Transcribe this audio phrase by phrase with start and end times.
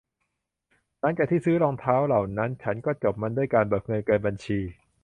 [0.99, 4.59] หลังจากที่ซื้อรองเท้าเหล่านั้น ฉันก็จบมันด้วยการเบิกเงินเกินบัญชี